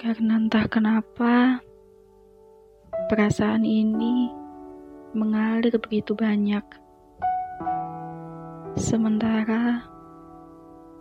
Karena 0.00 0.40
entah 0.40 0.64
kenapa, 0.64 1.60
perasaan 3.12 3.68
ini 3.68 4.32
mengalir 5.12 5.76
begitu 5.76 6.16
banyak. 6.16 6.64
Sementara 8.80 9.84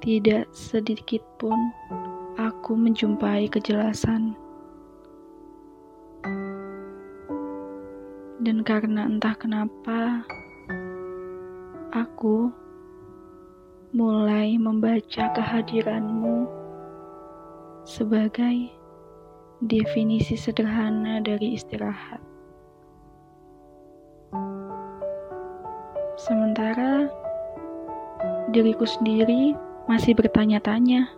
tidak 0.03 0.51
sedikit 0.51 1.23
pun 1.39 1.55
aku 2.35 2.75
menjumpai 2.75 3.47
kejelasan. 3.47 4.35
Dan 8.43 8.67
karena 8.67 9.07
entah 9.07 9.39
kenapa, 9.39 10.27
aku 11.95 12.51
mulai 13.95 14.59
membaca 14.59 15.31
kehadiranmu 15.31 16.51
sebagai 17.87 18.78
definisi 19.59 20.39
sederhana 20.39 21.19
dari 21.19 21.59
istirahat. 21.59 22.23
Sementara 26.15 27.11
diriku 28.55 28.87
sendiri 28.87 29.55
masih 29.91 30.15
bertanya-tanya, 30.15 31.11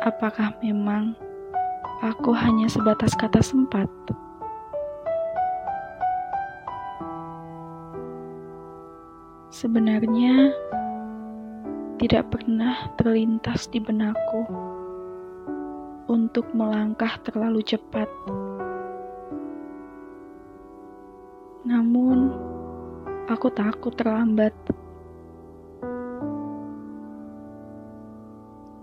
apakah 0.00 0.56
memang 0.64 1.12
aku 2.00 2.32
hanya 2.32 2.72
sebatas 2.72 3.12
kata 3.12 3.44
sempat? 3.44 3.88
Sebenarnya 9.52 10.56
tidak 12.00 12.32
pernah 12.32 12.88
terlintas 12.96 13.68
di 13.68 13.76
benakku 13.76 14.79
untuk 16.10 16.50
melangkah 16.50 17.14
terlalu 17.22 17.62
cepat. 17.62 18.10
Namun, 21.62 22.34
aku 23.30 23.46
takut 23.54 23.94
terlambat. 23.94 24.50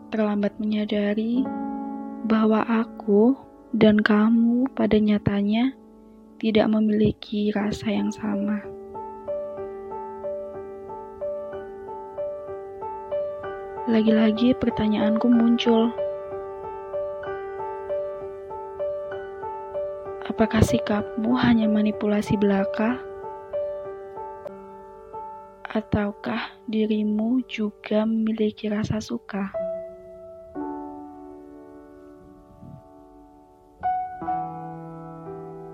Terlambat 0.07 0.55
menyadari 0.55 1.43
bahwa 2.23 2.63
aku 2.63 3.35
dan 3.75 3.99
kamu 3.99 4.71
pada 4.71 4.95
nyatanya 4.95 5.75
tidak 6.39 6.71
memiliki 6.71 7.51
rasa 7.51 7.91
yang 7.91 8.07
sama. 8.07 8.63
Lagi-lagi 13.91 14.55
pertanyaanku 14.55 15.27
muncul. 15.27 16.06
Apakah 20.37 20.61
sikapmu 20.61 21.33
hanya 21.33 21.65
manipulasi 21.65 22.37
belaka? 22.37 23.01
Ataukah 25.65 26.53
dirimu 26.69 27.41
juga 27.49 28.05
memiliki 28.05 28.69
rasa 28.69 29.01
suka? 29.01 29.49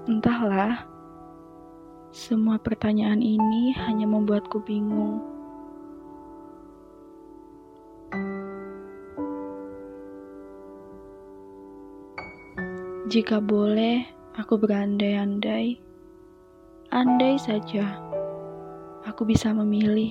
Entahlah, 0.08 0.88
semua 2.16 2.56
pertanyaan 2.56 3.20
ini 3.20 3.76
hanya 3.76 4.08
membuatku 4.08 4.64
bingung. 4.64 5.20
Jika 13.12 13.44
boleh, 13.44 14.23
Aku 14.34 14.58
berandai-andai, 14.58 15.78
andai 16.90 17.38
saja 17.38 18.02
aku 19.06 19.30
bisa 19.30 19.54
memilih 19.54 20.10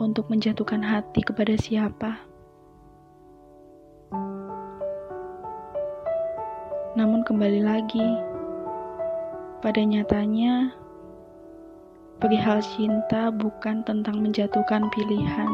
untuk 0.00 0.32
menjatuhkan 0.32 0.80
hati 0.80 1.20
kepada 1.20 1.52
siapa. 1.60 2.24
Namun, 6.96 7.28
kembali 7.28 7.60
lagi 7.60 8.08
pada 9.60 9.84
nyatanya, 9.84 10.72
perihal 12.24 12.64
cinta 12.64 13.28
bukan 13.28 13.84
tentang 13.84 14.24
menjatuhkan 14.24 14.88
pilihan, 14.96 15.52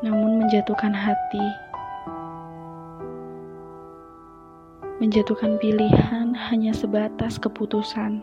namun 0.00 0.40
menjatuhkan 0.40 0.96
hati. 0.96 1.71
menjatuhkan 5.02 5.58
pilihan 5.58 6.30
hanya 6.30 6.70
sebatas 6.70 7.34
keputusan, 7.34 8.22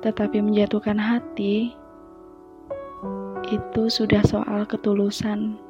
tetapi 0.00 0.40
menjatuhkan 0.40 0.96
hati 0.96 1.76
itu 3.52 3.82
sudah 3.92 4.24
soal 4.24 4.64
ketulusan. 4.64 5.60